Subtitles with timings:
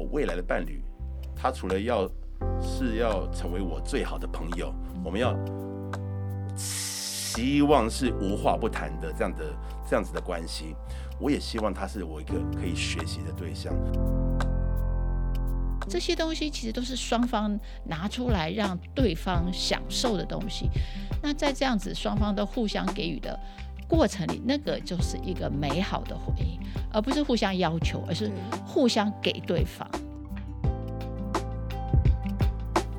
[0.00, 0.82] 我未来的伴侣，
[1.36, 2.08] 他除了要
[2.58, 5.36] 是要成为我最好的朋友，我们要
[6.56, 9.54] 希望是无话不谈的这样的
[9.86, 10.74] 这样子的关系。
[11.20, 13.74] 我也希望他是我一个可以学习的对象。
[15.86, 20.70] 这些东西其实都是双方拿出来让对方享受的东西。
[21.22, 23.38] 那在这样子双方都互相给予的
[23.90, 26.60] 过程里，那个就是一个美好的回忆，
[26.92, 28.30] 而不是互相要求，而是
[28.64, 29.84] 互相给对方。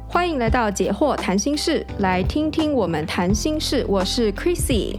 [0.06, 3.86] 欢迎来到解惑谈心事，来听听我们谈心事。
[3.88, 4.98] 我是 Chrissy。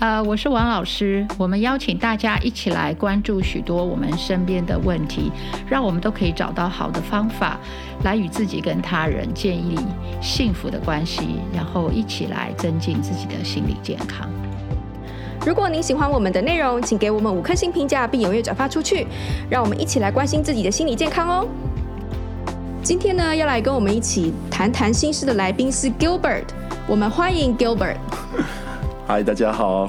[0.00, 1.26] 呃，我是王老师。
[1.38, 5.30] 我们邀请大家一起来关注许多我们身边的问题，
[5.68, 7.58] 让我们都可以找到好的方法，
[8.02, 9.78] 来与自己跟他人建立
[10.20, 14.28] 幸福的关系，然后一起来增进自己的心理健康。
[15.46, 19.06] 如果您喜欢我们的内容，请给我们五颗星评价，并踊跃转发出去，
[19.48, 21.48] 让我们一起来关心自己的心理健康哦。
[22.82, 26.44] 今天呢，要来跟我们一起谈谈心事的来宾是 Gilbert，
[26.88, 27.96] 我们欢迎 Gilbert。
[29.06, 29.88] 嗨，大家好。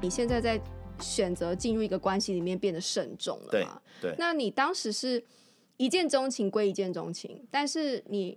[0.00, 0.60] 你现在在
[1.00, 3.80] 选择进入一个关系里面变得慎重了吗？
[4.00, 4.14] 对，对。
[4.18, 5.22] 那你当时是
[5.76, 8.36] 一见钟情归一见钟情，但是你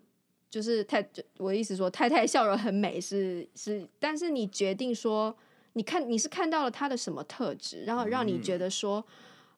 [0.50, 1.05] 就是太，
[1.38, 5.35] 我的意思说太太笑容很美是是，但是你决定说，
[5.77, 9.13] 你看你是看到了他的什么特质，然后让你觉得说，嗯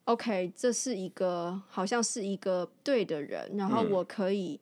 [0.05, 4.59] ，OK，这是一个好像是一个对的人，然后我可以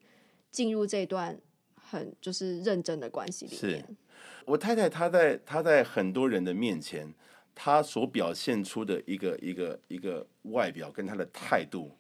[0.52, 1.40] 进入这段
[1.76, 3.98] 很就是认真的关系里面。
[4.44, 7.14] 我太太她在她在很多人的面前，
[7.56, 11.96] 她所表现出的一个一个一个外表跟她的态度，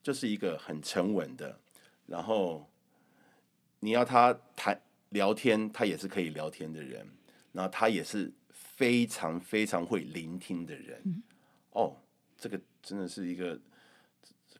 [0.00, 1.58] 就是一个很沉稳的。
[2.06, 2.64] 然后
[3.80, 7.04] 你要她谈聊天，她也是可以聊天的人。
[7.52, 8.32] 然后他也是
[8.80, 11.22] 非常非常会聆听的人。
[11.72, 11.94] 哦，
[12.38, 13.60] 这个真的是一个。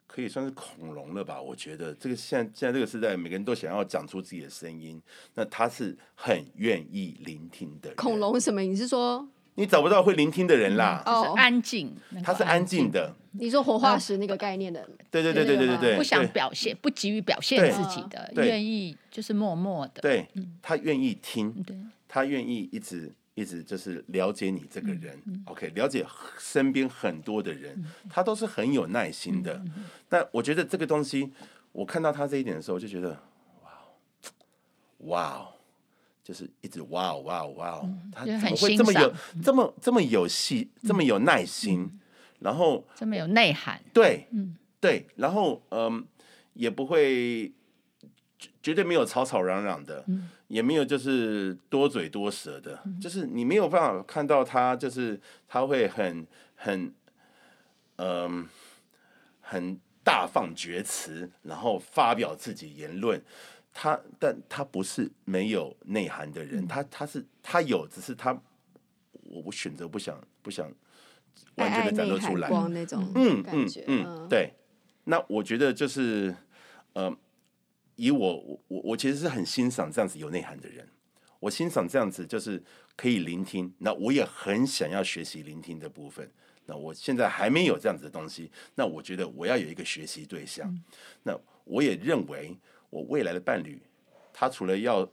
[0.06, 1.40] 可以算是恐龙了吧？
[1.40, 5.00] 我觉得这个现在现在这个时代，每个人都想要讲出自己的声音。
[5.36, 7.97] 那他是很愿意聆听的人。
[7.97, 8.60] 恐龙什么？
[8.60, 11.00] 你是说你找不到会聆听的人啦？
[11.06, 11.94] 哦、嗯，安静，
[12.25, 13.14] 他是安静的。
[13.32, 14.84] 你说活化石那个概念的？
[15.12, 20.02] 对对对对对对对，不想表现，不急于表现自己的，愿意就是默默的。
[20.02, 20.26] 对，
[20.60, 21.64] 他愿意听，
[22.08, 23.12] 他愿意一直。
[23.34, 26.04] 一直就是了解你这个人，，OK，了解
[26.38, 29.62] 身边很多的人，他都是很有耐心的。
[30.08, 31.32] 但我觉得这个东西，
[31.72, 33.10] 我看到他这一点的时候，我就觉得，
[33.62, 33.70] 哇，
[34.98, 35.48] 哇，
[36.22, 41.88] 就是一直哇哇哇，他怎么会这么有这么这么有戏，这么有耐心，
[42.40, 44.26] 然后这么有内涵，对，
[44.80, 46.04] 对，然后嗯，
[46.54, 47.52] 也不会
[48.62, 50.04] 绝对没有吵吵嚷嚷的。
[50.48, 56.92] 也没有就是多嘴多舌的，就是你没有办法看到他，就是他会很很
[57.98, 58.48] 嗯
[59.40, 63.22] 很大放厥词，然后发表自己言论。
[63.72, 68.32] 他但他不是没有内涵的人，他他是他有，只是他
[69.12, 70.68] 我我选择不想不想
[71.54, 74.52] 完全的展露出来那种嗯嗯嗯对。
[75.04, 76.34] 那我觉得就是
[76.94, 77.16] 呃。
[78.00, 80.88] 以我我我其实是很欣赏这样子有内涵的人，
[81.38, 82.62] 我欣赏这样子就是
[82.97, 86.33] 可以聆听，那我也很想要学习聆听的部分。
[86.65, 90.75] 那我现在还没有这样子的东西，那我觉得我要有一个学习对象。
[91.25, 92.56] 那我也认为
[92.88, 93.78] 我未来的伴侣，
[94.32, 95.06] 他除了要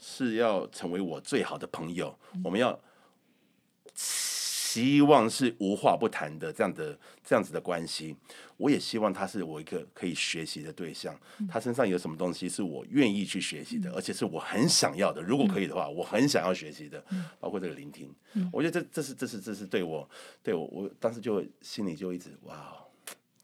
[0.00, 2.76] 是要成为我最好的朋友，我们要。
[4.72, 8.16] 希望是无话不谈的这样的这样子的关系，
[8.56, 11.14] 我也希望他是我一个可以学习的对象。
[11.46, 15.20] 他身上有什么东西是我愿意去学习的，而且是我很想要的。
[15.20, 17.04] 如果可以的话，我很想要学习的，
[17.38, 18.10] 包括这个聆听。
[18.50, 20.08] 我觉得这这是这是这是对我
[20.42, 22.74] 对我我当时就心里就一直哇，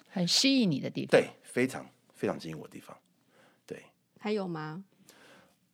[0.09, 1.11] 很吸引你的地方。
[1.11, 2.97] 对，非常非常吸引我的地方。
[3.67, 3.85] 对，
[4.19, 4.83] 还有吗？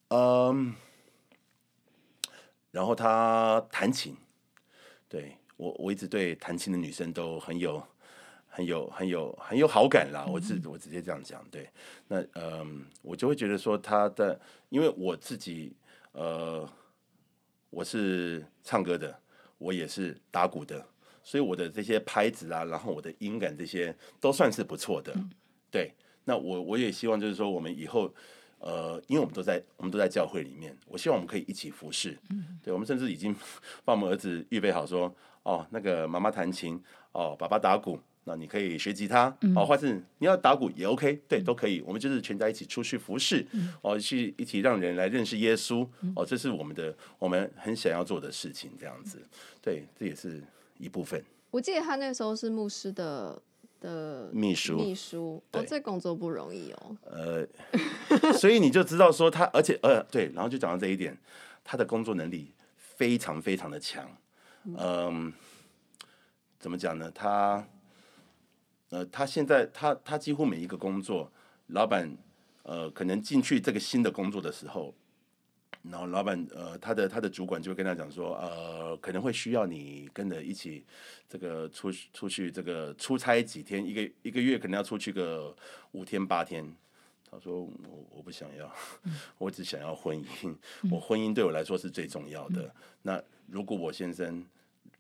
[0.09, 0.75] 嗯，
[2.73, 4.17] 然后他弹琴，
[5.09, 5.37] 对。
[5.65, 7.83] 我我一直对弹琴的女生都很有
[8.47, 11.71] 很有很有很有好感啦，我直我直接这样讲，对，
[12.09, 14.39] 那嗯，我就会觉得说她的，
[14.69, 15.75] 因为我自己
[16.13, 16.69] 呃，
[17.71, 19.19] 我是唱歌的，
[19.57, 20.87] 我也是打鼓的，
[21.23, 25.15] 所以我的这些拍子啊，然后我的音感这些都算是不错的，
[25.71, 25.95] 对，
[26.25, 28.13] 那我我也希望就是说我们以后。
[28.61, 32.19] 呃，因为我们都在我们都在教会里面，我希望我们可以一起服侍。
[32.31, 33.35] 嗯，对，我们甚至已经
[33.85, 35.15] 帮我们儿子预备好说，
[35.45, 36.79] 哦，那个妈妈弹琴，
[37.13, 41.81] 哦，爸爸打鼓，那你可以学吉他，嗯、哦，或是你要打鼓也 OK，对，都可以。
[41.87, 45.87] 我们就是全家一起出去服侍，嗯、哦，去一起让人来认识耶稣，
[46.17, 49.23] 哦，这是我们的我们很想要做的事情，这样子，
[49.63, 50.43] 对，这也是
[50.79, 51.23] 一部分。
[51.53, 53.41] 我记得他那个时候是牧师的。
[53.81, 56.97] 的秘书，秘书，哦，这工作不容易哦。
[57.05, 57.47] 呃，
[58.33, 61.15] 所以你就知道说他，而且呃，对，然后就讲到这一点，
[61.63, 64.09] 他的工作能力非常非常的强。
[64.65, 65.33] 嗯、呃，
[66.59, 67.11] 怎么讲呢？
[67.11, 67.67] 他，
[68.89, 71.31] 呃，他现在他他几乎每一个工作，
[71.69, 72.17] 老板
[72.63, 74.95] 呃，可能进去这个新的工作的时候。
[75.83, 80.83] 然后老板呃，他的他的主管就会跟他讲说，呃，可能会需要你跟着一起
[81.29, 85.55] 这个出出去这个出差几天，一个一个月可能要出去个
[85.93, 86.75] 五天八天。
[87.31, 87.71] 他说我
[88.13, 88.75] 我不想要，
[89.37, 90.57] 我只想要婚姻，
[90.91, 92.75] 我婚姻对我来说是最重要的。
[93.03, 94.43] 那如果我先生。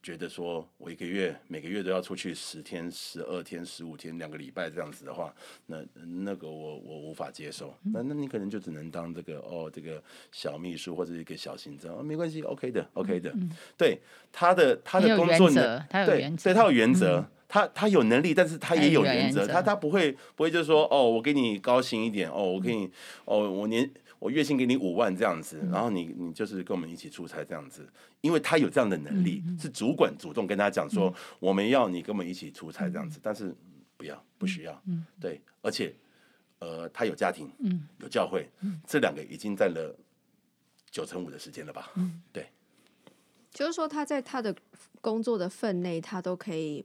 [0.04, 5.34] 觉得说我一个月每个月都要出去十天、十二天、十五天、两个礼拜这样子的话，
[5.64, 5.82] 那
[6.22, 7.74] 那个我我无法接受。
[7.84, 13.30] 那那你可能就只能当这个哦，这个小秘书或者一个小行政，哦，没关系，OK 的，OK 的。
[13.30, 13.98] 嗯、对
[14.30, 22.90] 他的他的工作呢，对，对他有原则，嗯、他他有能力，但是他也有原则，他他不会不会就是说哦，我给你高薪一点，哦，我给你
[23.24, 23.90] 哦，我年。
[24.24, 27.86] 我月薪给你五万这样子，然后你你就是跟我们一起出差这样子，
[28.22, 33.54] 因为他有这样的能力，是主管主动跟他讲说，我们要你跟我们一起出差这样子，但是
[33.98, 34.82] 不要不需要，
[35.20, 35.94] 对，而且
[36.58, 38.48] 呃他有家庭，嗯有教会，
[38.86, 39.94] 这两个已经占了
[40.90, 41.92] 九成五的时间了吧，
[42.32, 42.48] 对，
[43.52, 44.56] 就是说他在他的
[45.02, 46.82] 工作的分内，他都可以。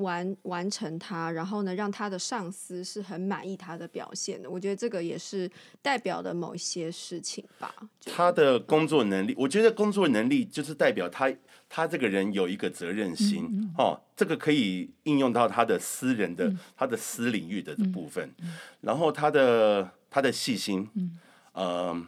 [0.00, 4.48] 完完成它，然后呢，让他的上司是很满意他的表现的。
[4.48, 5.50] 我觉得这个也是
[5.80, 7.74] 代表的某一些事情吧。
[8.04, 11.32] 他的工作能力，嗯、我觉得工作能力就是代表他
[11.68, 18.28] 他这个人有一个责任心，嗯嗯、哦，这个可以应用到他的私人的、嗯、他的私领域的部分。
[18.38, 21.18] 嗯嗯、然后他的他的细心，嗯、
[21.52, 22.06] 呃，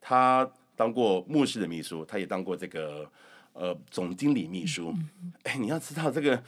[0.00, 3.10] 他当过牧师的秘书，他也当过这个
[3.52, 4.94] 呃总经理秘书。
[5.42, 6.42] 哎、嗯，你要知道这个。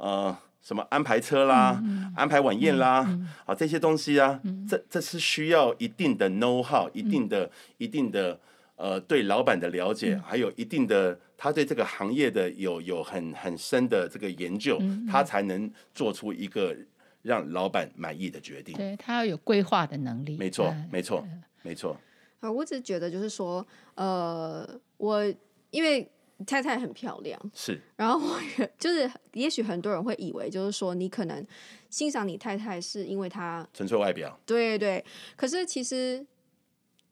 [0.00, 8.40] 呃，什么安排车啦，嗯、安排晚宴啦，嗯嗯、啊，这些东西啊，嗯、这这是需要一定的 know how，一定的、嗯、一定的
[8.76, 16.74] 呃，对老板的了解，嗯、还有一定的他对这个行业的有有很很深的这个研究，嗯、他才能做出一个
[17.20, 18.74] 让老板满意的决定。
[18.74, 20.38] 对，他要有规划的能力。
[20.38, 21.22] 没错，没错，
[21.60, 21.94] 没错。
[22.40, 25.22] 啊，我只是觉得就是说，呃，我
[25.70, 26.10] 因为。
[26.46, 27.80] 太太很漂亮，是。
[27.96, 31.46] 然后我也就是，也许很多人会以为，就是说你可能
[31.90, 35.04] 欣赏你太太是因为她纯粹外表，对对。
[35.36, 36.24] 可是其实，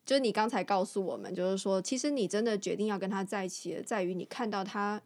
[0.07, 5.01] 就是你刚才告诉我们，就是说，其实你真的决定要跟她在一起的，在于你看到她，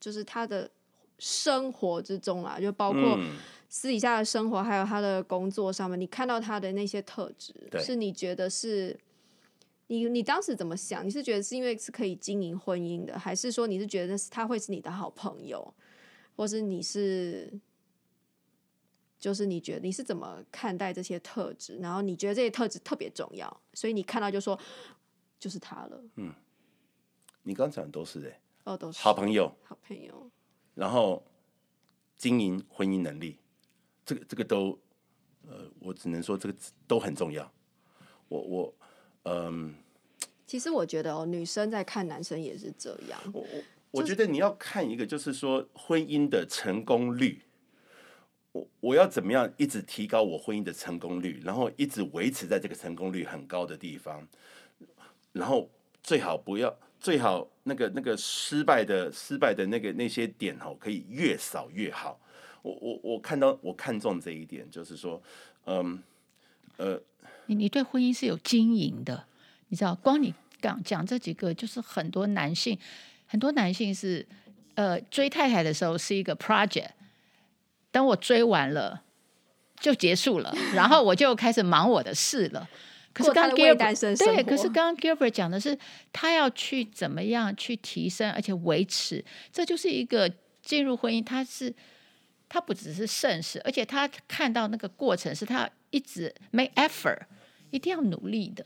[0.00, 0.70] 就是她的
[1.18, 3.18] 生活之中啊，就包括
[3.68, 8.98] 私底下的生活，还有她的工作上面，你看到她的那些特质，是你觉得是。
[9.88, 11.06] 你你当时怎么想？
[11.06, 15.72] 你是觉得是因为是可以经营婚姻的，还是说你是觉得他会是你的好朋友，
[16.34, 17.52] 或是你是，
[19.18, 21.76] 就是你觉得你是怎么看待这些特质？
[21.76, 24.58] 然后你觉得这些特质特别重要，所以你看到就说
[25.38, 26.02] 就是他了。
[26.16, 26.34] 嗯，
[27.44, 30.28] 你刚讲的都是哎，哦，都是好朋友，好朋友。
[30.74, 31.24] 然后
[32.18, 33.38] 经营婚姻能力，
[34.04, 34.76] 这个这个都，
[35.46, 36.58] 呃，我只能说这个
[36.88, 37.52] 都很重要。
[38.26, 38.74] 我我。
[39.28, 39.74] 嗯，
[40.46, 43.20] 其实我觉得哦，女生在看男生也是这样。
[43.32, 47.42] 我我我觉得你要看一个，就是说婚姻的成功率。
[48.52, 54.24] 我我要怎么样一直提高我婚姻的成功率，然后一直维持在这个成功率很高的地方，
[55.32, 55.68] 然后
[56.02, 62.20] 最好不要，最好那个那个失败的失败的那个那些点哦，可以越少越好。
[62.62, 65.20] 我我我看到我看中这一点，就是说，
[65.64, 66.00] 嗯
[66.76, 67.02] 呃。
[67.46, 69.24] 你你对婚姻是有经营的，
[69.68, 72.78] 你知道，光你讲讲这几个，就是很多男性，
[73.26, 74.26] 很多男性是，
[74.74, 76.90] 呃，追太太的时候是一个 project，
[77.90, 79.02] 等我追完了
[79.78, 82.68] 就结束了，然后我就开始忙我的事了。
[83.12, 85.78] 可是刚 Gilbert 对，可是刚刚 Gilbert 讲的是
[86.12, 90.30] 他要去怎么样去提升，而且维持，这就是一个
[90.62, 91.72] 进入婚姻，他是
[92.48, 97.20] 他不只是盛世，而且他看到那个过程是他一直 make effort。
[97.70, 98.64] 一定要努力的，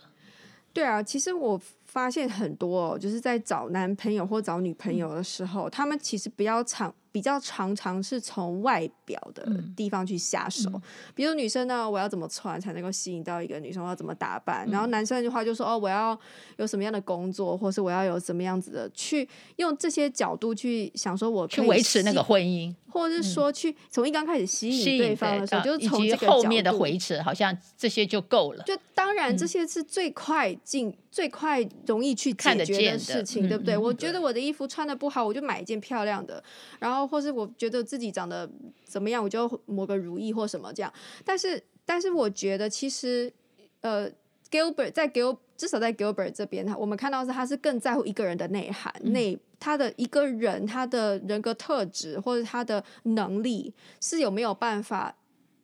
[0.73, 6.95] 对啊，其实我发现很多哦，就是在找男朋友或找女朋友的时候，嗯、他们其实比较常。
[7.13, 9.45] 比较常常是从外表的
[9.77, 10.83] 地方去下手，嗯、
[11.13, 13.83] 比如女生呢，我要怎么穿才能够吸引到一个女生？
[13.83, 14.65] 我要怎么打扮？
[14.69, 16.17] 嗯、然后男生的话就说：“哦，我要
[16.59, 28.63] 有什么样的工作，或是我要有什么样子的，去用这些角度去想，说我去维持那个婚姻，或者是说去从一刚开始吸引对方的时候，嗯、就是从这个后面的维持，好像这些就够了。
[28.63, 33.75] 就当然这些是最快进、嗯、最快容易去解决的事情，对不对？
[33.75, 36.43] 嗯嗯、我觉得我的衣服穿的不好，我就买一件漂亮的，
[36.79, 38.49] 然后或是我觉得自己长得
[38.85, 40.93] 怎么样，我就抹个如意或什么这样。
[41.25, 43.33] 但是，但是我觉得其实，
[43.81, 44.09] 呃
[44.51, 55.17] ，Gilbert 在 Gil 至少在 Gilbert 这边，他我们看到是他是更在乎一个人的内涵、嗯、内他的一个人他的人格特质或者他的能力是有没有办法，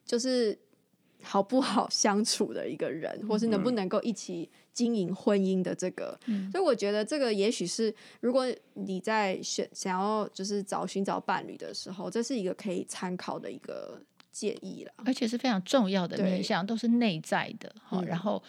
[0.04, 0.58] 就是。
[1.22, 13.98] 好不好相处的一个人，或是能不能够一起经营婚姻的这个，嗯、所以我觉得这个也许是，如果你在选想要就是找寻找伴侣的时候，这是一个可以参考的一个
[14.30, 18.42] 建议了，而且是非常重要的面向，都是内在的哈，嗯、然后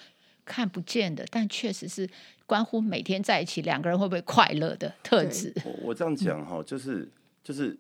[0.44, 2.06] 看不见的，但确实是
[2.46, 5.54] 关乎每天在一起两个人会不会快乐的特质。
[5.64, 7.10] 我我这样讲哈，就是
[7.42, 7.80] 就是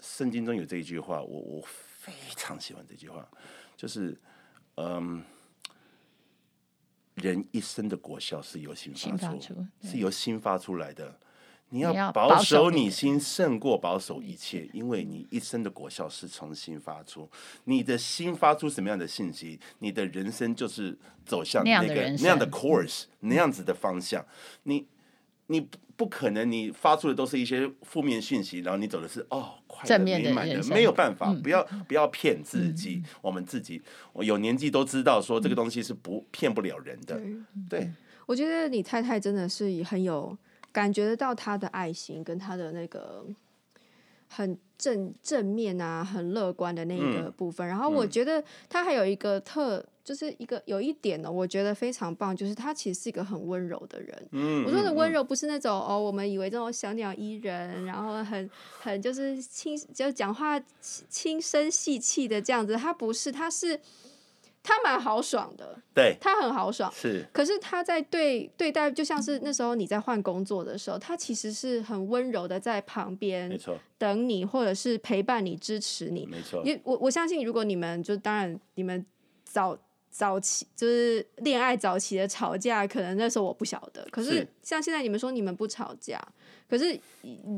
[0.00, 1.62] 圣经中有这一句话，我我
[1.98, 3.28] 非常喜欢这句话。
[3.76, 4.16] 就是，
[4.76, 5.22] 嗯，
[7.24, 11.18] 人一生的果效是由心发出，是由心发出来的。
[11.70, 17.28] 你要保守你心胜过保守一切，因为你一生的果效是从心发出。
[17.64, 24.24] 你的心发出什么样的信息，你的人生就是走向那个那样的 course，那样子的方向。
[24.64, 24.86] 你。
[25.46, 33.80] 你不可能，你发出的都是一些负面讯息，然后你走的是哦，快乐美满的，没有办法，不要不要骗自己，我们自己
[34.12, 37.20] 我有年纪都知道，说这个东西是不骗不了人的。
[37.68, 37.92] 对，
[38.26, 40.36] 我觉得你太太真的是很有
[40.72, 43.24] 感觉得到她的爱心跟她的那个
[44.28, 47.66] 很正正面啊，很乐观的那一个部分。
[47.68, 49.84] 然后我觉得她还有一个特。
[50.04, 54.28] 就是一个有一点呢，我觉得非常棒，就是他其实是一个很温柔的人。
[54.32, 60.60] 嗯，我说的温柔不是那种哦，我们以为这种小鸟依人，然后很很就是轻，就讲话
[61.08, 62.76] 轻声细气的这样子。
[62.76, 63.80] 他不是，他是
[64.62, 66.92] 他蛮豪爽的，对，他很豪爽。
[66.92, 76.26] 是，可是他在对对待，就像是那时候你在换工作的时候，他其实是很温柔的在旁边，没错，等你或者是陪伴你、支持你。
[76.26, 79.06] 没错，因为我我相信，如果你们就当然你们
[79.42, 79.78] 早。
[80.14, 84.06] 早期就是恋爱早期的吵架，可能那时候我不晓得。
[84.12, 86.22] 可是像现在你们说你们不吵架，
[86.68, 86.96] 可是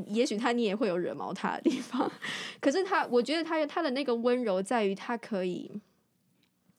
[0.06, 2.10] 也许他你也会有惹毛他的地方。
[2.58, 5.70] 可是他，我觉得他他的那个温柔在于他可以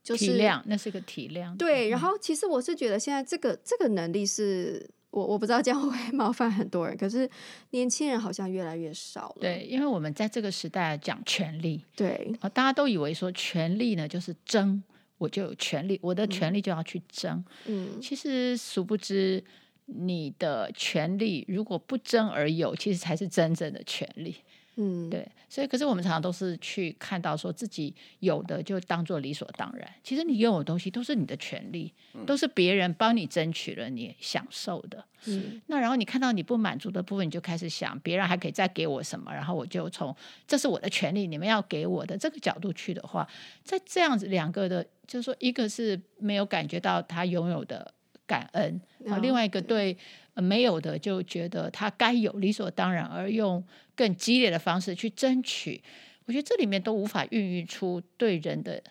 [0.02, 1.56] 就是体谅，那是个体谅。
[1.58, 7.30] 对，然后其实我是觉得现在这个这个能力是我我不知道这样会不会冒犯很多人，可是
[7.70, 9.42] 年轻人好像越来越少了。
[9.42, 14.84] 对，因为我们在这个时代讲权力，对，大家都以为说权力呢就是争。
[15.18, 17.44] 我就有权利，我的权利就要去争。
[17.66, 19.44] 嗯，其实殊不知，
[19.86, 24.36] 你的权利如果不争而有，其实才是真正的权利。
[24.78, 25.28] 嗯，对。
[25.50, 29.90] 所以，可是我们常常都是去看到说自己有的就当做理所当然。
[30.04, 35.04] 其实你拥有东西都是你的权利，嗯、都是别人帮你争取了你享受的。
[35.26, 40.16] 嗯，那然后你看到你不满足的部分，你就开始想别人还可以再给我什么，然后我就从
[40.48, 43.28] 这是我的权利，你们要给我的这个角度去的话，
[43.64, 44.86] 在这样子两个的。
[45.08, 47.94] 就是说，一个是没有感觉到他拥有的
[48.28, 49.98] 感恩，啊、哦，另外一个对
[50.36, 53.64] 没有的就觉得他该有理所当然，而用
[53.96, 55.82] 更激烈的方式去争取。
[56.26, 58.84] 我觉得这里面都无法孕育出对人的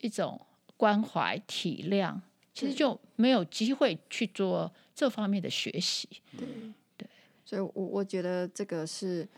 [0.00, 0.40] 一种
[0.76, 2.18] 关怀体谅，
[2.54, 6.08] 其实就没有机会去做这方面的学习。
[6.36, 6.48] 对，
[6.96, 7.08] 对，
[7.44, 9.28] 所以我我觉得这个是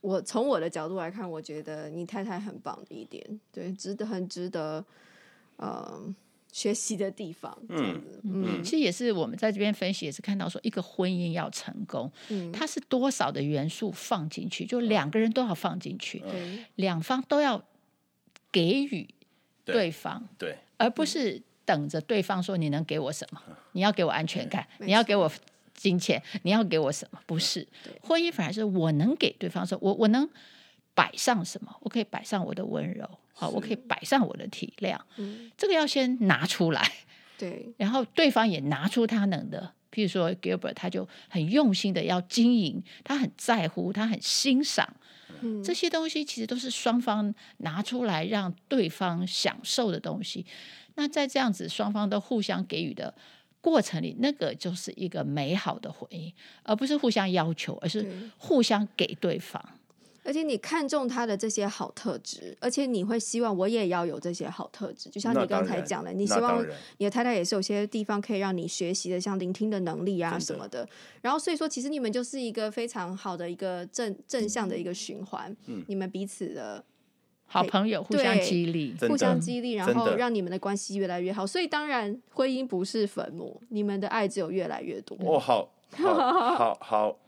[0.00, 4.84] 我从我的角度来看，我觉得你太太很棒的一点，对，值得很值得。
[5.56, 6.14] 呃，
[6.52, 17.62] 学习的地方，这样子，嗯，嗯，其实也是我们在这边分析，也是看到说，一个婚姻要成功，嗯，它是多少的元素放进去，就两个人都要放进去，对，两方都要
[18.50, 19.06] 给予
[19.64, 19.90] 对。
[19.90, 23.40] 方，对，对，而不是等着对方说你能给我什么，
[23.72, 25.30] 你要给我安全感，你要给我
[25.74, 27.20] 金钱，你要给我什么？
[27.26, 27.92] 不是，对。
[28.02, 30.28] 婚姻反而是我能给对方说，我我能
[30.98, 33.08] 摆上什么，我可以摆上我的温柔。
[33.32, 36.92] 好，我可以摆上我的体谅，嗯，这个要先拿出来，
[37.38, 44.92] 对， 然后对方也拿出他能的，譬如说 Gilbert，他就很用心的要经营，他很在乎，他很欣赏，
[45.40, 50.44] 嗯，这些东西其实都是双方拿出来让对方享受的东西。
[50.96, 53.14] 那在这样子双方都互相给予的
[53.60, 56.32] 过程里，那个就是一个美好的婚姻，
[56.64, 58.04] 而不是互相要求，而是
[58.36, 59.77] 互相给对方。
[60.28, 66.62] 而且你看中他的这些好特质，而且你会希望我也要有这些好特质，就像你刚才讲的，你希望
[66.98, 70.84] 你的太太也是有些地方可以让你学习的，像聆听的能力啊什么的。
[70.84, 70.90] 的
[71.22, 76.84] 然后所以说，其实你们就是一个非常好的一个正正向的一个循环，嗯、你们彼此的
[77.46, 81.46] 好朋友互相激励，互相激励，然后让你们的关系越来越好。
[81.46, 85.16] 所以当然，婚姻不是坟墓，你们的爱只有越来越多。
[85.20, 86.14] 哦，好，好，
[86.54, 87.18] 好，好，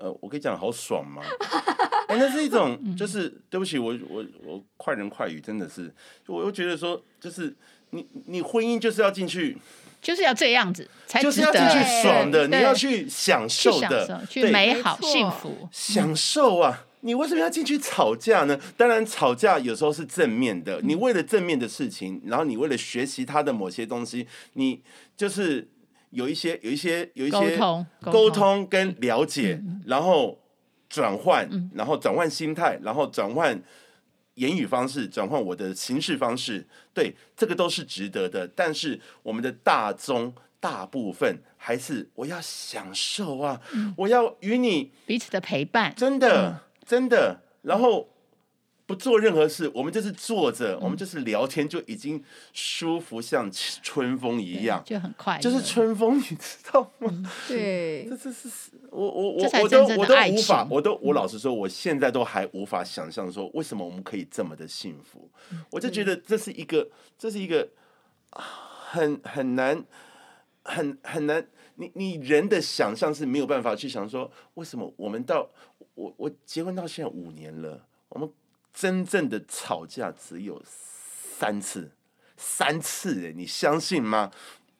[0.00, 1.22] 呃，我跟你讲，好爽吗？
[2.08, 5.94] 哎、欸，那是一种，就是对不起，我我我快人快语，真的是，
[6.26, 7.54] 我又觉得说，就是
[7.90, 9.56] 你你婚姻就是要进去，
[10.02, 16.86] 就是要这样子，才就是要进去爽的，你要去享受的，去美好幸福，享受啊。
[17.02, 18.60] 你为什么要进去吵架呢？
[18.76, 20.80] 当然，吵架有时候是正面的。
[20.82, 24.82] 你为了正面的事情，然后你为了学习他的某些东西，你
[25.16, 25.66] 就是
[26.10, 30.38] 有一些、有一些、有一些沟通、沟通跟了解，然后
[30.88, 33.60] 转换，然后转换心态，然后转换
[34.34, 36.66] 言语方式，转换我的行事方式。
[36.92, 38.46] 对，这个都是值得的。
[38.48, 43.60] 但是我们的大宗大部分还是我要享受啊，
[43.96, 46.60] 我要与你彼此的陪伴，真的。
[46.86, 48.09] 真的，然后
[48.90, 52.20] 不做任何事，我们就是坐着，我们就是聊天，就已经
[52.52, 57.30] 舒服像春风一样，就很快，就是春风，你知道吗？
[57.46, 58.48] 对，这 这是
[58.90, 65.30] 我我我我都我都无法，我都我老实说，我现在都还无法想象说为什么我们可以这么的幸福，
[65.70, 67.68] 我就觉得这是一个，这是一个
[68.32, 69.84] 很很难，
[70.64, 75.48] 很很难，你你人的想象是没有办法去想说为什么我们到。
[75.94, 78.30] 我我结婚到现在五年了，我们
[78.72, 81.90] 真正的吵架只有三次，
[82.36, 84.30] 三次哎，你相信吗？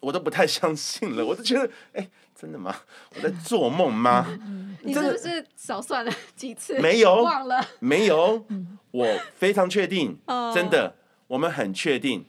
[0.01, 2.75] 我都不太相信了，我都觉得哎，真的吗？
[3.15, 4.27] 我在做梦吗？
[4.83, 6.79] 你是不是少算了几次？
[6.81, 8.47] 没有，忘了，没有，
[8.93, 10.19] 我非常确定，
[10.55, 12.25] 真的，我们很确定，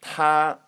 [0.00, 0.58] 他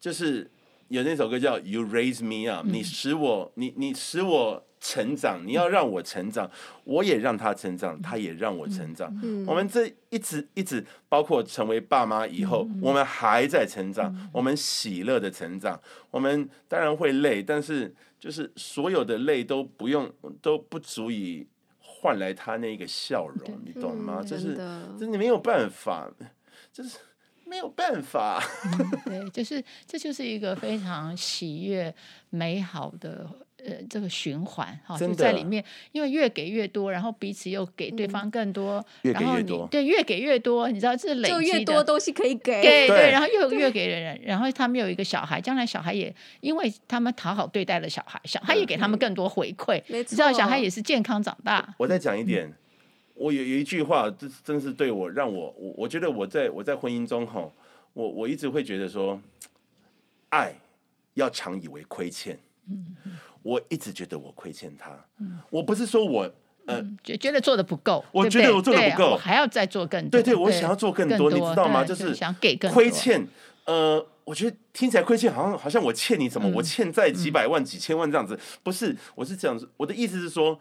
[0.00, 0.50] 就是
[0.88, 4.66] 有那首歌叫《You Raise Me Up》，你使我，你你使我。
[4.80, 6.50] 成长，你要让我成长，
[6.84, 9.14] 我也让他成长，他也让我成长。
[9.46, 15.78] 我们这一直一直，包括成为爸妈以后，我们还在成长，我们喜乐的成长。
[16.10, 20.10] 我们当然会累，但是就是所有的累都不用，
[20.40, 21.46] 都不足以
[21.78, 24.22] 换来他那个笑容，你懂吗？
[24.22, 24.56] 就是，
[24.94, 26.10] 就是你没有办法，
[26.72, 26.96] 就是
[27.44, 28.42] 没有办法。
[29.04, 31.94] 对，就是这就是一个非常喜悦、
[32.30, 33.28] 美好的。
[33.66, 51.74] 呃，这个循环哈，就在里面，因为越给越多，然后彼此又给对方更多，越给越多，对，越给越多，你知道这累积的，就越多东西可以给，对对，然后又越给人，然后他们有一个小孩，将来小孩也因为他们讨好对待了小孩，小孩也给他们更多回馈，你知道小孩也是健康长大。
[51.78, 52.52] 我再讲一点，
[53.14, 57.50] 我有有一句话，这真是对我让我我我觉得我在我在婚姻中哈，
[57.92, 59.20] 我我一直会觉得说，
[60.30, 60.54] 爱
[61.14, 62.38] 要常以为亏欠。
[62.68, 62.96] 嗯。
[63.42, 64.90] 我一直觉得我亏欠他，
[65.48, 66.30] 我不是说我
[66.66, 70.10] 呃觉觉得做的不够，我觉得我做的不够，还要再做更多。
[70.10, 71.82] 对对，我想要做更多，你知道吗？
[71.82, 72.74] 就是想给更多。
[72.74, 73.26] 亏欠，
[73.64, 78.38] 呃，我觉得听起来亏欠，好像好像我欠你什么，我欠债几百万、几千万这样子。
[78.62, 80.60] 不是，我是这样子，我的意思是说，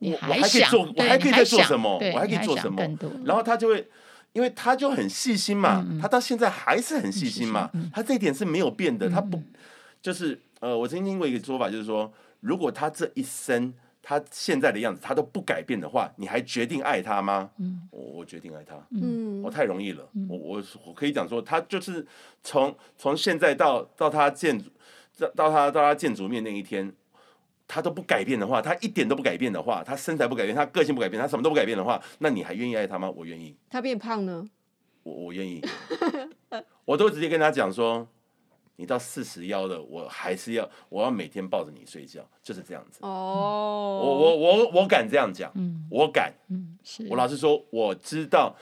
[0.00, 1.98] 我我还可以做，我还可以再做什么？
[2.12, 2.82] 我还可以做什么？
[3.24, 3.88] 然后他就会，
[4.34, 9.42] 因为他就很细心嘛，他到现在还是很细心嘛，他这一点是没有变的，他不
[10.02, 10.38] 就是。
[10.60, 17.50] 呃，我曾经听过一个说法，就是说，如果他这一生他现在的样子他都不改变的话，你还决定爱他吗？
[17.58, 18.74] 嗯，我我决定爱他。
[18.90, 20.08] 嗯，我太容易了。
[20.14, 22.06] 嗯、我我我可以讲说，他就是
[22.42, 24.58] 从从现在到到他见
[25.18, 26.92] 到到他到他建筑面那一天，
[27.66, 33.10] 他都不改变的话，他一点都不改变的话，他身材不改变，他个性不改变，他什么都不改变的话，那你还愿意爱他吗？
[33.10, 33.56] 我愿意。
[33.70, 34.46] 他变胖呢？
[35.02, 35.62] 我我愿意。
[36.84, 38.06] 我都直接跟他讲说。
[38.80, 42.98] 你到四十腰了，我还是要，我要每天抱着你睡觉，就是这样子。
[43.02, 48.56] 哦，我我我我敢这样讲，嗯，我敢，嗯，是我老实说，我知道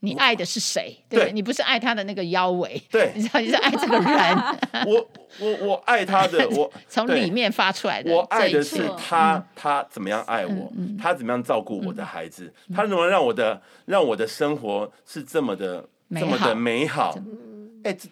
[0.00, 4.38] 你爱的是谁，对，你不是爱他的那个腰围，对，你知道你是爱这个人。
[4.88, 5.06] 我
[5.38, 17.14] 我我爱他的，我 从里面发出来的，我爱的是他，他怎么样爱我，他怎么样照顾我的孩子，他怎么让我的让我的生活是这么的这么的美好，
[17.84, 18.08] 哎，这。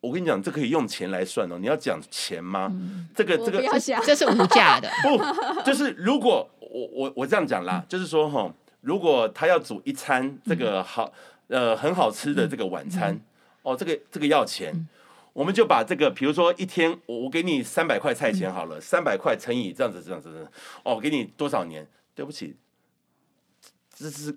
[0.00, 1.58] 我跟你讲，这可以用钱来算哦。
[1.58, 2.68] 你要讲钱吗？
[2.72, 4.90] 嗯、这个这个这这是无价的。
[5.04, 11.12] 不，就是如果我我我这样讲啦，嗯、就是说哈，如果他要煮一餐这个好
[11.48, 13.20] 呃很好吃的这个晚餐，嗯、
[13.62, 14.88] 哦，这个这个要钱，嗯、
[15.34, 20.48] 我们就把这个比如说一天我我给你三百块菜钱好了，三百块乘以这样子这样子，
[20.82, 21.86] 哦，给你多少年？
[22.14, 22.56] 对不起，
[23.94, 24.36] 这是。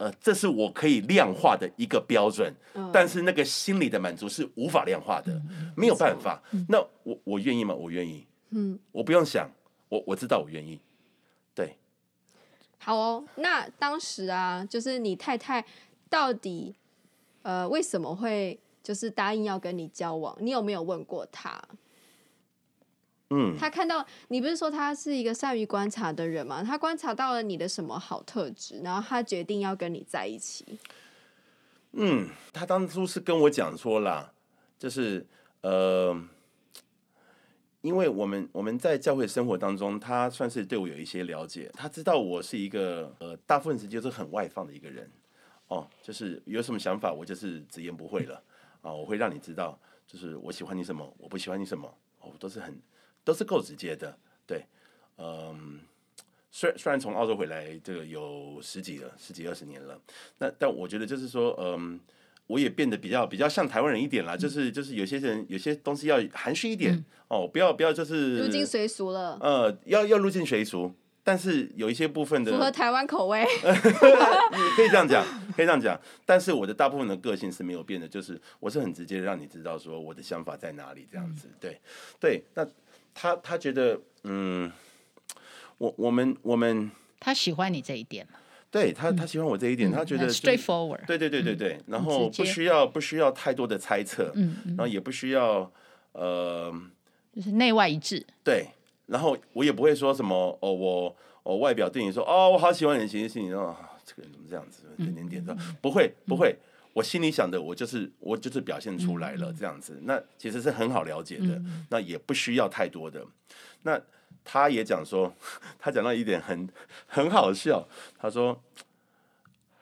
[0.00, 6.42] 呃，这是我可以量化的一个标准，嗯、但是那个心理的满足是无法量化的，嗯、没有办法。
[6.52, 7.74] 嗯、那我我愿意吗？
[7.74, 8.26] 我愿意。
[8.48, 9.46] 嗯，我不用想，
[9.90, 10.80] 我我知道我愿意。
[11.54, 11.76] 对，
[12.78, 13.22] 好哦。
[13.34, 15.62] 那当时啊，就是你太太
[16.08, 16.74] 到底
[17.42, 20.34] 呃为什么会就是答应要跟你交往？
[20.40, 21.62] 你有没有问过他？
[23.32, 26.64] 嗯，他看到你不是说他是一个善于观察的人吗？
[26.64, 30.64] 他观察到了你的什么好特质，然后他决定要跟你在一起。
[31.92, 34.32] 嗯，他当初是跟我讲说啦，
[34.76, 35.24] 就是
[35.60, 36.20] 呃，
[37.82, 45.08] 因为我们我们在教会生活当中，他算是对我有一些了解，他知道我是一个呃，大部分时间都是很外放的一个人
[45.68, 48.42] 哦，就是有什么想法，我就是直言不讳了
[48.82, 52.76] 啊，我会让你知道，就是我喜欢你什么，我不喜欢你什么，哦，都是很。
[53.24, 54.64] 都是够直接的，对，
[55.18, 55.80] 嗯，
[56.50, 60.00] 虽虽然从澳洲回来这个有十几了，十几二十年了，
[60.38, 62.00] 那但我觉得就是说，嗯，
[62.46, 81.80] 我也变得比较比较像台湾人一点啦，就是就是有些人有些东西要含蓄一点、嗯、哦，不要不要就是入境随俗了，呃，要要入境随俗，但是有一些部分的符合台湾口味， 你可以这样讲，可以这样讲，但是我的大部分的个性是没有变的，就是我是很直接让你知道说我的想法在哪里，这样子，对
[82.18, 82.66] 对，那。
[83.20, 84.72] 他他觉得，嗯，
[85.76, 88.38] 我我们我们他喜欢你这一点嘛？
[88.70, 95.70] 对他他喜欢我这一点，嗯、他觉得、就是、straightforward，对对对对对，嗯、然后不需要不需要太多的猜测，嗯，然后也不需要
[96.12, 96.72] 呃，
[97.34, 98.68] 就是内外一致，对，
[99.04, 106.56] 然后我也不会说什么哦，我我外表对你说哦，我好喜欢你，其实心里哦这个人怎么这样子，点点点的，不会不会。
[106.92, 113.24] 我心里想的，我就是我就是表现出来了这样子，那其实是很好了解的，那也不需要太多的。
[113.82, 114.00] 那
[114.44, 115.32] 他也讲说，
[115.78, 116.68] 他讲到一点很
[117.06, 117.86] 很好笑，
[118.18, 118.60] 他说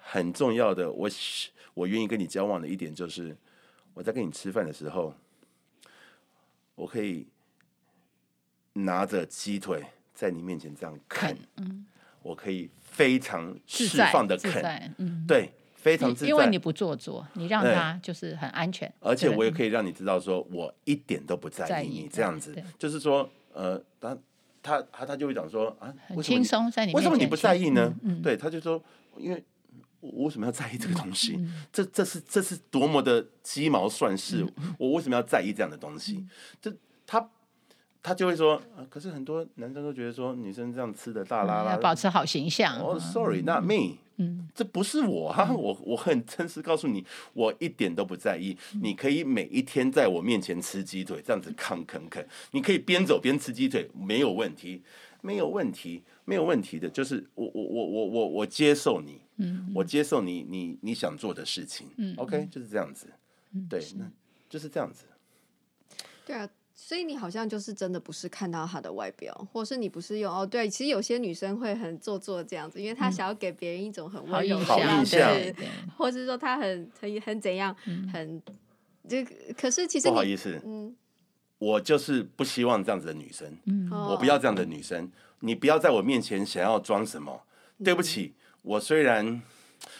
[0.00, 1.08] 很重要的，我
[1.74, 3.36] 我愿意跟你交往的一点就是，
[3.94, 5.14] 我在跟你吃饭的时候，
[6.74, 7.26] 我可以
[8.74, 11.36] 拿着鸡腿在你面前这样啃，
[12.22, 14.94] 我可以非常释放的啃，
[15.26, 15.54] 对。
[15.80, 18.92] 非常自在，因为你不做作，你让他就是很安全。
[19.00, 22.54] 而且我也可以让你知道，说我一点都不在意你这样子。
[22.78, 24.16] 就是说，呃，他
[24.62, 27.94] 他他他就会讲说啊，很轻松在你为什么你不在意呢？
[28.22, 28.82] 对，他就说，
[29.16, 29.42] 因为
[30.00, 31.38] 我为什么要在意这个东西？
[31.72, 34.44] 这这是这是多么的鸡毛蒜事，
[34.76, 36.26] 我为什么要在意这样的东西？
[36.60, 36.74] 这
[37.06, 37.30] 他。
[38.00, 42.78] 他就会说，可是很多男生都觉得说，女生这样吃的大拉拉，要保持好形象。
[42.78, 43.96] 哦，Sorry，not me。
[44.18, 48.56] 嗯，这不是我啊， 我我很诚实告诉你，我一点都不在意。
[48.82, 52.26] 你可以每一天在我面前吃鸡腿，这样子抗啃啃。
[52.50, 54.82] 你可以边走边吃鸡腿，没有问题，
[55.22, 56.88] 没有问题，没有问题的。
[56.88, 63.06] 就是我我我我我我接受你，嗯，我接受你你你想做的事情，嗯，OK，就是这样子，
[63.70, 64.10] 对，那
[64.48, 65.04] 就是这样子，
[66.26, 66.48] 对啊。
[66.80, 75.18] 所以你好像就是真的不是看到他的外表，或是你不是用哦，对，其实有些女生会很做作这样子，因为她想要给别人一种很温柔的样子，
[75.96, 77.74] 或是说她很很很怎样，
[78.12, 78.40] 很
[79.08, 79.24] 这。
[79.54, 80.94] 可是其实不好意思，嗯，
[81.58, 85.10] 我就是不希望这样子的女生，嗯，我不要这样的女生，
[85.40, 87.42] 你不要在我面前想要装什么。
[87.84, 89.42] 对不起，我虽然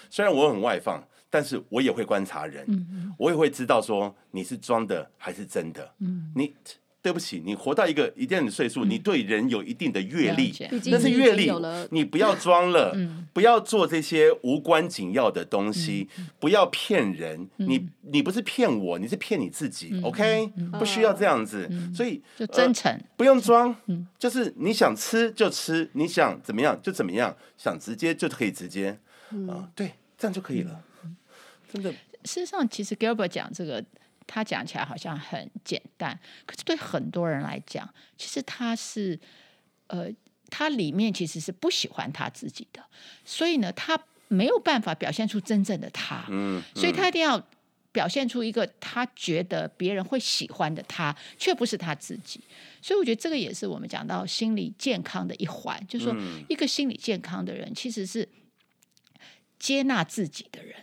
[0.08, 1.02] 虽然我很外放。
[1.30, 5.94] 但是我也会观察人，嗯、我也会知道说你是装的还是真的。
[6.00, 6.54] 嗯、你
[7.00, 10.52] 对不起，你活到一个一定的岁数，嗯、你对人有一定的阅历，
[10.86, 11.50] 那是阅历。
[11.90, 17.48] 你不要装了，嗯、不要做这些无关紧要的东西，嗯、不要骗人。
[17.58, 19.90] 嗯、你你不是骗我，你是骗你自己。
[19.92, 21.68] 嗯、OK，、嗯、不需要这样子。
[21.70, 23.74] 嗯、所以就真诚、呃，不用装。
[23.86, 28.90] 嗯、就是你想吃就吃，你想怎么样就怎么样，想直接就可以直接。
[28.90, 28.98] 啊、
[29.30, 30.82] 嗯呃，对，这样就可以了。
[31.72, 31.92] 真的，
[32.24, 33.84] 事实上，其实 Gilbert 讲这个，
[34.26, 39.18] 他讲起来好像很简单，可是对很多人来讲，其实他是，
[39.88, 40.08] 呃，
[40.50, 42.82] 他里面其实是不喜欢他自己的，
[43.24, 47.42] 所以呢，他没有办法表现出真正的他，嗯，嗯，所以他一定要
[47.92, 52.40] 表现出一个他觉得别人会喜欢的他，却不是他自己，
[52.82, 56.14] 所以我觉得这个也是我们讲到心理健康的一环，就是说，
[56.48, 58.28] 一个心理健康的人其实是
[59.58, 60.74] 接纳自己的人。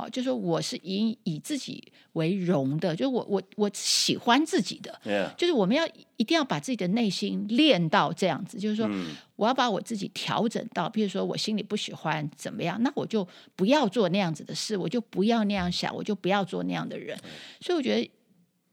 [0.00, 5.34] 好，就是说我是以以自己为荣的，就是我我我喜欢自己的，Yeah.
[5.36, 5.86] 就是我们要
[6.16, 8.88] 一定要把自己的内心练到这样子，就是说
[9.36, 17.14] 我要把我自己调整到，比如说我心里不喜欢怎么样，那我就不要做那样子的事，我就不要那样想，我就不要做那样的人。
[17.60, 18.10] 所以我觉得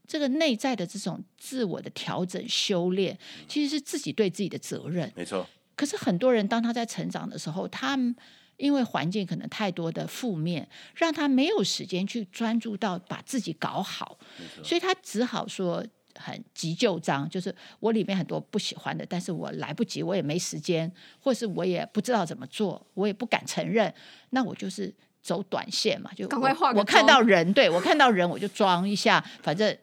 [0.07, 3.17] 这个内在的这种自我的调整修炼，
[3.49, 5.11] 其实是自己对自己的责任。
[5.13, 5.45] 没错。
[5.75, 8.15] 可是很多人当他在成长的时候，他们。
[8.57, 14.17] 因为环境可能太多的负面，让他没有时间去专注到把自己搞好，
[14.63, 23.93] 所以他只好说很急救章，就是我里面很多不喜欢的，但是我来不及，我也没时间，或是我也不知道怎么做，我也不敢承认，
[24.31, 24.91] 那我就是
[25.21, 26.79] 走短线嘛，就赶快画个。
[26.79, 29.77] 我看到人，对，我看到人我就装一下，反正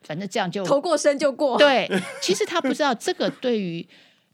[0.00, 1.58] 反正这样就头过身就过。
[1.58, 1.86] 对，
[2.22, 3.86] 其实他不知道这个对于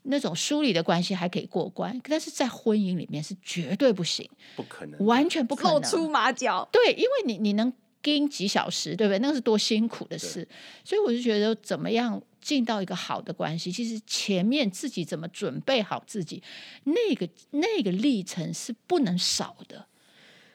[0.04, 6.68] 那种疏离的关系还可以过关，但是在婚姻里面是绝对不行，不可能，完全不可能露出马脚。
[6.70, 9.18] 对，因为你你能盯几小时，对不对？
[9.18, 10.46] 那个是多辛苦的事，
[10.84, 16.42] 所以我就觉得怎么样进到一个好的关系，其实前面自己怎么准备好自己，
[16.84, 19.86] 那个那个历程是不能少的，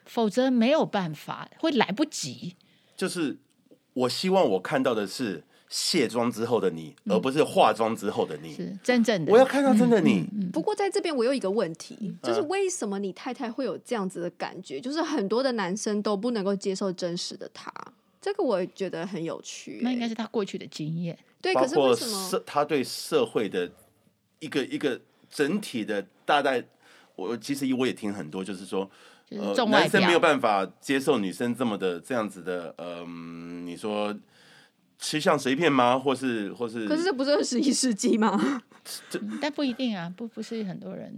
[0.06, 2.56] 否则没有办法，会来不及。
[2.96, 3.40] 就是
[3.94, 9.32] 我希望我看到的是卸妆之后的你，嗯、而不是化妆之后的你，是真正的。
[9.32, 10.28] 我要看到真的你。
[10.52, 14.82] 不过在这边我有一个问题，就是为什么你太太会有这样子的感觉？
[14.82, 17.72] 就是很多的男生都不能够接受真实的他，
[18.20, 19.80] 这个我也觉得很有趣、欸。
[19.84, 21.18] 那应该是他过去的经验。
[21.40, 23.72] 对，可是为什么他对社会的
[24.40, 26.64] 一个一个整体的大概，
[27.16, 28.90] 我其实我也听很多，就是说，
[29.30, 33.06] 呃，男生没有办法接受女生这么的这样子的，嗯、呃，
[33.64, 34.14] 你说
[35.00, 35.98] 吃相随便吗？
[35.98, 36.88] 或是或是？
[36.88, 38.62] 可是这不是二十一世纪吗？
[39.10, 41.14] 这但不一定啊，不不是很多人，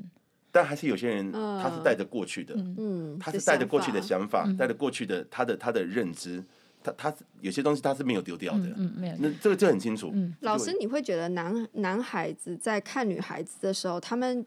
[0.52, 6.44] 但还是有些人他是带着过去的，嗯，他是带着过去的想法，带着过去的他的他的认知。
[6.84, 9.15] 他他有些东西他是没有丢掉的，嗯，嗯，没有。
[9.20, 10.10] 那这个就很清楚。
[10.15, 14.44] 嗯，老师，你会觉得男男孩子在看女孩子的时候，他们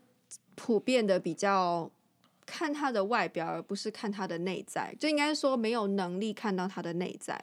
[0.56, 1.88] 普遍的比较
[2.44, 7.40] 看他的外表，而不是看他的内在，就应该说没有能力看到他的内在。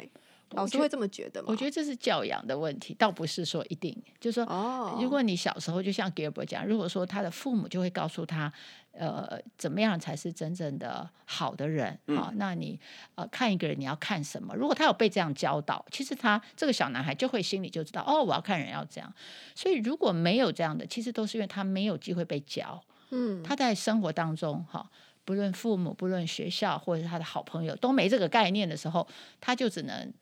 [0.51, 1.47] 老师会这么觉得吗？
[1.49, 3.95] 我觉得这是教养的问题，倒不是说一定。
[4.19, 8.51] 就是说，哦，如果你小时候就像 Gilbert 讲，如果说他的父母就会告诉他。
[8.93, 12.27] 呃，怎么样才是真正的好的人啊？
[12.27, 12.77] 哦，那你
[13.15, 14.53] 呃看一个人你要看什么？
[14.53, 19.09] 如果他有被这样教导，其实他这个小男孩就会心里就知道哦，我要看人要这样。
[19.55, 22.83] 所以如果没有这样的，其实都是因为他没有机会被教。
[23.11, 24.91] 嗯，他在生活当中哈，
[25.23, 29.07] 不论父母、不论学校，或者是他的好朋友都没这个概念的时候，
[29.39, 30.13] 他就只能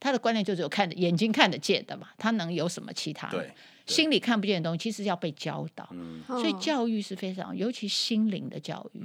[0.00, 3.54] 他的观念就只有看眼睛看得见的嘛，他能有什么其他的？
[3.86, 9.02] 心里看不见的东西，其实要被教导，嗯、所以教育是非常，尤其心灵的教育。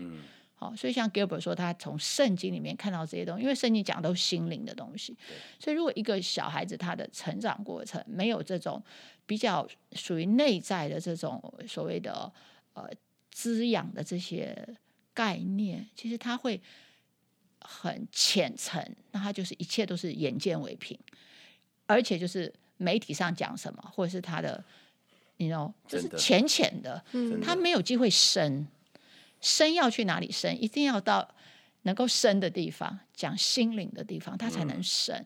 [0.53, 5.17] 好、嗯，所以像 Gilbert 说，他从圣经里面看到这些东西，因为圣经讲的都是心灵的东西。
[5.59, 8.83] 所以，如果一个小孩子他的成长过程没有这种
[9.25, 12.31] 比较属于内在的这种所谓的
[12.73, 12.87] 呃
[13.31, 14.55] 滋养的这些
[15.15, 16.61] 概念，其实他会
[17.67, 20.97] 很浅层，那他就是一切都是眼见为凭，
[21.85, 22.53] 而且就是。
[22.77, 24.61] 媒体上讲什么，或者是他的，
[25.37, 28.67] 你知道，就是浅浅的，的他没有机会深，
[29.39, 30.61] 深要去哪里深？
[30.61, 31.25] 一定要到
[31.83, 35.25] 能够深的地方，讲心灵的地方，他才能深。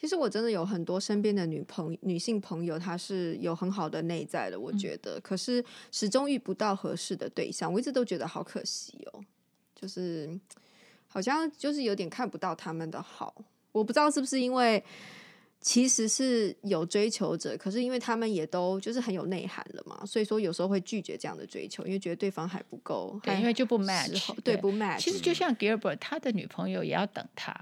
[0.00, 9.20] 其实我真的有很多身边的女朋女性朋友，她是有很好的内在的，我觉得，嗯、可是始终遇不到合适的对象，我一直都觉得好可惜哦，
[9.74, 10.38] 就是
[11.12, 13.34] 好像就是有点看不到他们的好，
[13.72, 14.82] 我不知道是不是因为。
[15.64, 24.98] 其实是有追求者，可是因为他们也都就是很有内涵了嘛，所以说有时候会拒绝这样的追求，因为觉得对方还不够，对，因为就不 match，对，不 match。
[24.98, 27.54] 其实就像 Gilbert，他的女朋友也要等他，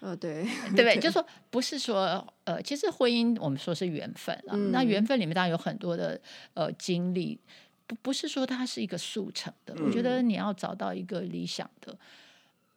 [0.00, 0.98] 呃，对，对不对？
[0.98, 6.20] 就说不是说呃，其实婚姻我们说是缘分啊，嗯、那缘分里面当然有很多的
[6.54, 7.38] 呃经历，
[7.86, 9.72] 不不是说它是一个速成的。
[9.78, 11.96] 嗯、我觉得你要找到一个理想的，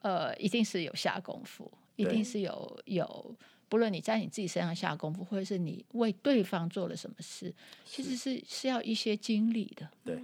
[0.02, 3.36] 呃，一定是有下功夫，一定是有有。
[3.68, 7.54] 不论你在你自己身上下功夫，或者是你为对方做了什么事，
[7.86, 9.88] 其实是是要一些经历的。
[10.04, 10.20] 对，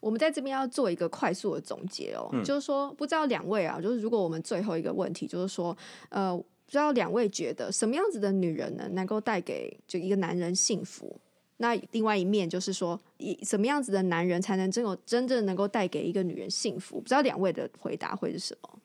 [0.00, 5.76] 我们在这边要做一个快速的总结哦，嗯、就是说，不知道两位啊，就是如果我们最后一个问题，就是说，
[6.10, 11.20] 呃，不知道两位觉得什么样子的女人呢，能够带给就一个男人幸福？
[11.56, 17.00] 那另外一面就是说，以什么样子的男人才能真有真正能够带给一个女人幸福？
[17.00, 18.78] 不知道两位的回答会是什么？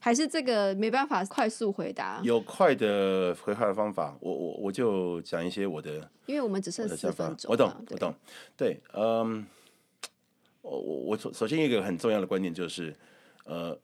[0.00, 2.20] 还是这个没办法快速回答。
[2.22, 7.50] 有快的回话的方法，我我我就讲一些我的，因为我们只剩四分钟。
[7.50, 8.14] 我懂，我懂。
[8.56, 9.44] 对，嗯，
[10.62, 12.94] 我我我首首先一个很重要的观念就是，
[13.44, 13.76] 呃，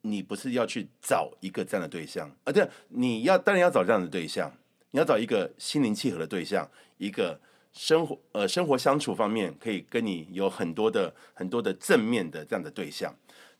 [0.00, 4.50] 你不是要去找一个这样的对象，啊，对，你要当然要找这样的对象，
[4.92, 6.66] 你要找一个心灵契合的对象，
[6.96, 7.38] 一个
[7.74, 13.14] 生活呃生活相处方面可以跟你有很多的很多的正面的这样的对象。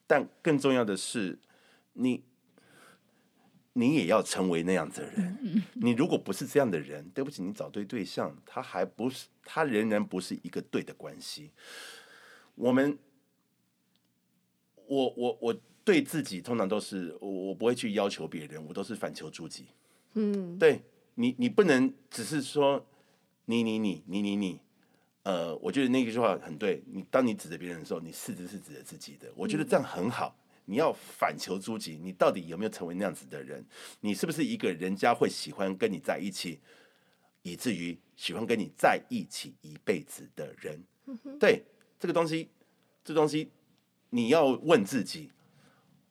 [0.09, 1.39] 但更重要的是，
[1.93, 2.25] 你
[3.75, 5.63] 你也要成为那样子的人。
[5.75, 11.53] 你如果不是这样的人，对不起，你找对对象，他还不是，他仍然不是一个对的关系。
[12.57, 12.99] 我们，
[14.87, 19.67] 我我我对自己通常都是，我我不会去要求别人，我都是反求诸己。
[20.15, 20.83] 嗯，对
[21.15, 22.85] 你，你不能只是说
[23.45, 24.61] 你你你你你你，
[25.29, 26.83] 呃，我觉得那句话很对。
[26.87, 29.31] 你当你指责别人的时候，你四肢是指着自己的。
[29.37, 30.35] 我觉得这样很好。
[30.65, 33.63] 你要反求诸己，你到底有没有成为那样子的人？
[34.01, 36.61] 你是不是一个人家会喜欢跟你在一起，
[37.43, 40.83] 以至于喜欢跟你在一起一辈子的人？
[41.39, 41.63] 对，
[42.01, 42.49] 这个东西，
[43.05, 43.51] 这东西
[44.09, 45.31] 你要问自己，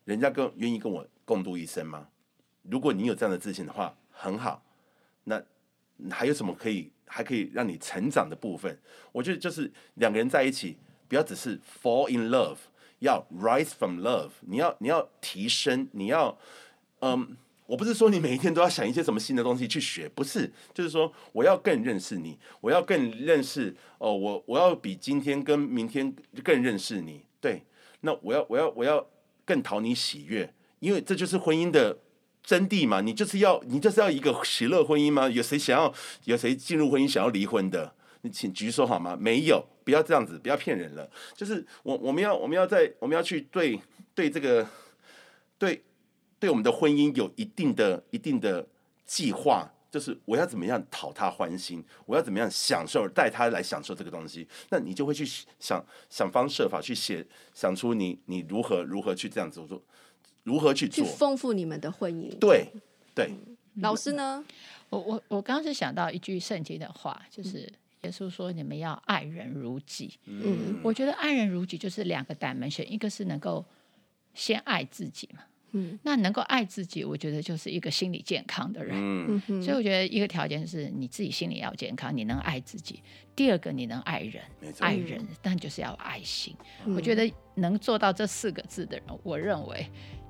[0.06, 2.08] 人家跟愿意跟我共度一生吗？
[2.62, 4.64] 如果你有这样的自信的话，很好。
[5.24, 5.44] 那
[6.12, 8.78] 还有什么可以还可以让你成长的部分？
[9.12, 12.58] 我觉得就是两个人在一起，不要只是 fall in love。
[13.00, 16.36] 要 rise from love，你要你要提升，你要
[17.02, 26.12] 嗯，我不是说你每一天都要想一些什么新的东西去学，不是，就是说我要更认识你，我要更认识哦，我我要比今天跟明天
[26.44, 27.62] 更认识你，对，
[28.02, 29.08] 那我要我要我要
[29.46, 31.96] 更讨你喜悦，因为这就是婚姻的
[32.48, 35.28] 真谛嘛，你就是要你就是要一个喜乐婚姻吗？
[35.28, 37.94] 有谁想要有谁进入婚姻想要离婚的？
[38.22, 39.18] 你请举手好吗？
[39.20, 39.68] 没有。
[39.84, 41.10] 不要这样子，不要骗人了。
[41.36, 43.78] 就是我，我们要，我们要在，我们要去对
[44.16, 44.66] 对这个，
[45.58, 45.84] 对
[46.40, 48.66] 对我们的婚姻有一定的、一定的
[49.06, 49.70] 计划。
[49.90, 54.48] 就是我要怎么样讨他欢心，我要怎么样享受带他来享受这个东西。
[54.70, 55.26] 那你就会去
[55.60, 59.82] 想想方设法去写，想出你你如何如何去这样子做，
[60.48, 62.34] 如何去做，去丰富你们的婚姻。
[62.40, 62.68] 对
[63.14, 63.30] 对、
[63.76, 64.44] 嗯，老师呢？
[64.90, 67.60] 我我我刚刚是想到一句圣经的话，就是。
[67.60, 73.66] 嗯耶稣说：“你们要爱人如己。”嗯，我觉得爱人如己就是两个 dimension，一个是能够
[74.36, 75.42] 先爱自己嘛。
[75.72, 78.96] 嗯，那能够爱自己，我觉得就是一个心理健康的人。
[78.96, 83.02] 嗯，所以我觉得一个条件是你自己心理要健康，你能爱自己。
[83.36, 84.44] 第二个，你能爱人，
[84.80, 86.56] 爱人，但就是要爱心。
[86.86, 89.86] 嗯，我觉得能做到这四个字的人，我认为。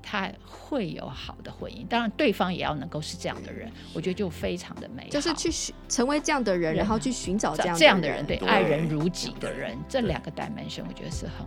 [0.09, 5.09] 他会有好的婚姻，当然对方也要能够是这样的人，我觉得就非常的美好。
[5.09, 11.45] 就是去寻成为这样的人，然后去寻找这样这样的人，对，爱人如己的人，这两个 dimension 我觉得是很，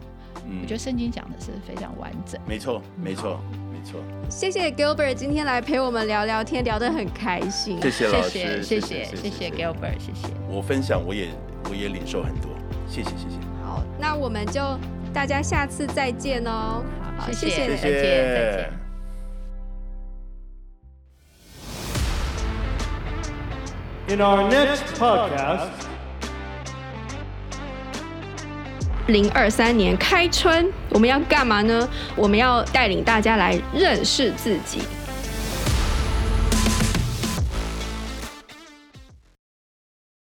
[0.61, 2.39] 我觉得圣经讲的是非常完整。
[2.47, 3.41] 没错，没错，
[3.73, 3.99] 没错。
[4.29, 7.81] 谢谢 Gilbert 今天来陪我们聊聊天，聊得很开心。
[7.81, 10.29] 谢谢老师，谢谢，谢谢 Gilbert，谢谢。
[10.51, 11.31] 我分享，我也
[11.71, 12.51] 我也领受很多，
[12.87, 13.39] 谢谢，谢谢。
[13.65, 14.61] 好，那我们就
[15.15, 16.85] 大家下次再见哦。
[17.27, 18.03] 谢谢，谢谢，再见，
[18.35, 18.73] 再见。
[24.09, 25.69] In our next podcast，
[29.07, 31.89] 零二三年开春，我们要干嘛呢？
[32.17, 34.81] 我们要带领大家来认识自己。